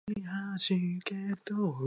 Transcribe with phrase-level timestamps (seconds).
[0.09, 1.79] 浅草